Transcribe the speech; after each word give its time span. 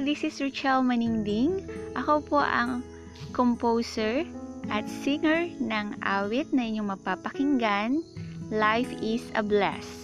this 0.00 0.24
is 0.24 0.40
Richelle 0.40 0.80
Maningding. 0.80 1.60
Ako 1.92 2.24
po 2.24 2.40
ang 2.40 2.80
composer 3.36 4.24
at 4.72 4.88
singer 4.88 5.52
ng 5.60 6.00
awit 6.00 6.48
na 6.56 6.64
inyong 6.64 6.96
mapapakinggan, 6.96 8.00
Life 8.48 8.88
is 9.04 9.28
a 9.36 9.44
Bless. 9.44 10.03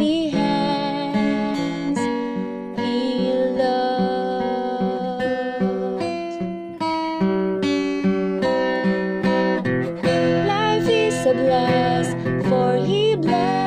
The 0.00 0.28
hands 0.30 1.98
he 2.80 3.34
loved. 3.60 5.20
Life 10.48 10.88
is 10.88 11.26
a 11.26 11.34
blast, 11.34 12.16
for 12.48 12.76
he 12.76 13.14
blessed. 13.16 13.59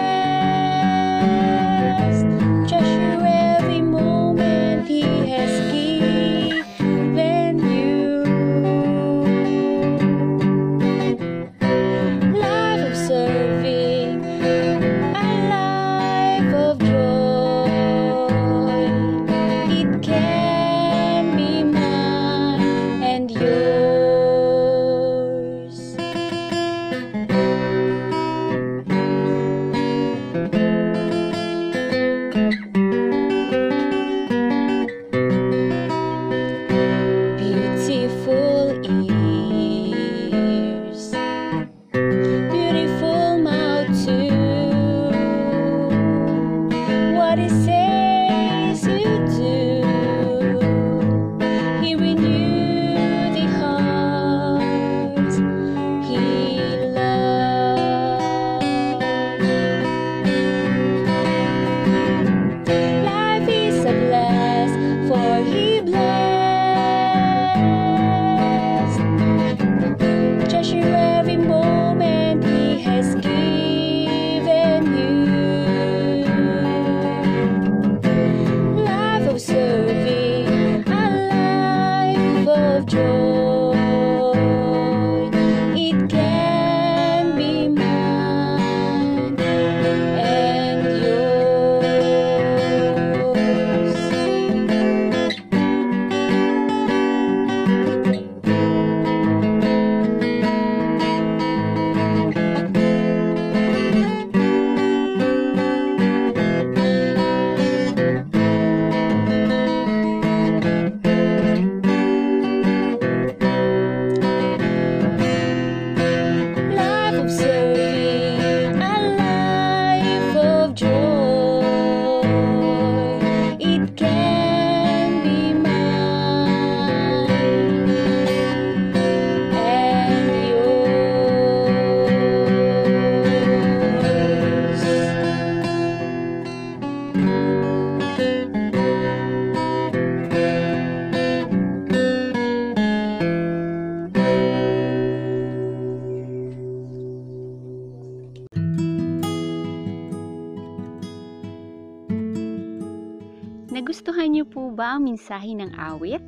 Nagustuhan 153.73 154.38
niyo 154.38 154.45
po 154.45 154.69
ba 154.69 154.94
ang 154.94 155.09
mensahe 155.09 155.50
ng 155.57 155.73
awit? 155.73 156.22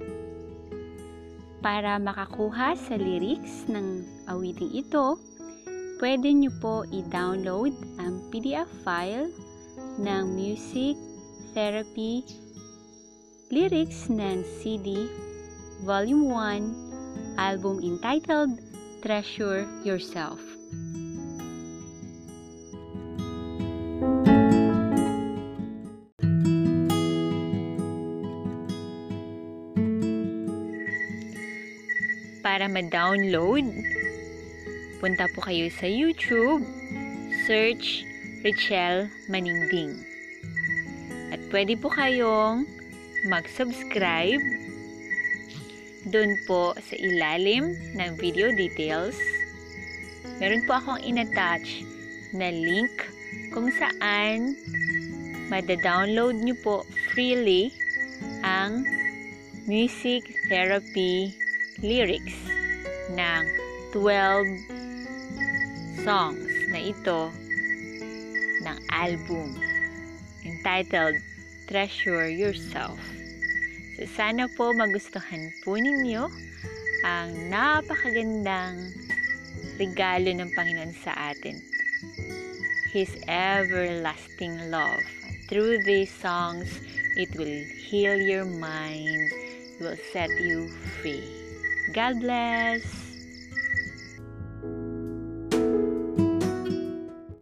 Para 1.61 2.01
makakuha 2.01 2.73
sa 2.73 2.97
lyrics 2.97 3.69
ng 3.69 4.01
awiting 4.25 4.73
ito, 4.73 5.21
pwede 6.01 6.33
niyo 6.33 6.49
po 6.57 6.89
i-download 6.89 7.69
ang 8.01 8.17
PDF 8.33 8.65
file 8.81 9.29
ng 10.01 10.25
Music 10.33 10.97
Therapy 11.53 12.25
Lyrics 13.53 14.09
ng 14.09 14.41
CD 14.41 15.05
Volume 15.85 16.25
1 16.33 17.37
album 17.37 17.77
entitled 17.85 18.57
Treasure 19.05 19.69
Yourself. 19.85 20.54
Para 32.45 32.69
ma-download, 32.69 33.73
punta 35.01 35.25
po 35.33 35.41
kayo 35.49 35.65
sa 35.73 35.89
YouTube, 35.89 36.61
search 37.49 38.05
Richelle 38.45 39.09
Maningding. 39.25 40.05
At 41.33 41.41
pwede 41.49 41.73
po 41.73 41.89
kayong 41.89 42.69
mag-subscribe 43.25 44.45
doon 46.13 46.37
po 46.45 46.77
sa 46.77 46.93
ilalim 47.01 47.73
ng 47.97 48.13
video 48.21 48.53
details. 48.53 49.17
Meron 50.37 50.69
po 50.69 50.77
akong 50.77 51.01
in-attach 51.01 51.81
na 52.29 52.53
link 52.53 52.93
kung 53.57 53.73
saan 53.73 54.53
mada-download 55.49 56.37
nyo 56.45 56.53
po 56.61 56.85
freely 57.09 57.73
ang 58.45 58.85
music 59.65 60.29
therapy 60.45 61.33
lyrics 61.83 62.35
ng 63.11 63.43
12 63.91 64.47
songs 66.03 66.51
na 66.71 66.79
ito 66.79 67.31
ng 68.63 68.77
album 68.91 69.55
entitled 70.45 71.15
Treasure 71.65 72.29
Yourself. 72.29 72.99
So, 73.97 74.05
sana 74.11 74.51
po 74.53 74.75
magustuhan 74.75 75.49
po 75.63 75.79
ninyo 75.79 76.29
ang 77.03 77.29
napakagandang 77.49 78.91
regalo 79.79 80.29
ng 80.31 80.49
Panginoon 80.53 80.93
sa 81.01 81.31
atin. 81.31 81.57
His 82.91 83.11
everlasting 83.27 84.71
love. 84.71 85.03
Through 85.51 85.85
these 85.85 86.09
songs, 86.09 86.81
it 87.19 87.29
will 87.37 87.61
heal 87.85 88.17
your 88.17 88.47
mind, 88.47 89.29
will 89.77 89.99
set 90.11 90.31
you 90.41 90.71
free. 91.01 91.44
God 91.91 92.19
bless! 92.19 93.04